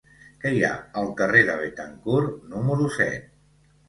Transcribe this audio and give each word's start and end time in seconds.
Què 0.43 0.51
hi 0.53 0.61
ha 0.69 0.69
al 1.01 1.11
carrer 1.19 1.43
de 1.49 1.57
Béthencourt 1.59 2.47
número 2.55 2.89
set? 2.97 3.29